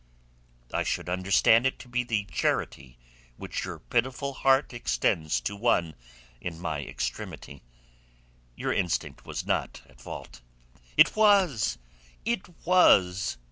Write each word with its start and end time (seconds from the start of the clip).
"I 0.73 0.81
should 0.81 1.07
understand 1.09 1.67
it 1.67 1.77
to 1.77 1.87
be 1.87 2.03
the 2.03 2.23
charity 2.25 2.97
which 3.37 3.63
your 3.65 3.77
pitiful 3.77 4.33
heart 4.33 4.73
extends 4.73 5.39
to 5.41 5.55
one 5.55 5.93
in 6.41 6.59
my 6.59 6.81
extremity. 6.83 7.61
Your 8.55 8.73
instinct 8.73 9.27
was 9.27 9.45
not 9.45 9.83
at 9.87 10.01
fault." 10.01 10.41
"It 10.97 11.15
was! 11.15 11.77
It 12.25 12.47
was!" 12.65 13.37